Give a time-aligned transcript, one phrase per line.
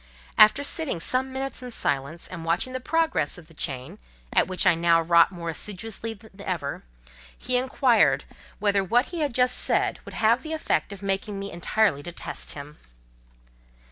[0.35, 3.99] After sitting some minutes in silence, and watching the progress of the chain,
[4.33, 6.81] at which I now wrought more assiduously than ever,
[7.37, 8.23] he inquired:
[8.57, 12.53] "Whether what he had just said would have the effect of making me entirely detest
[12.53, 12.79] him?"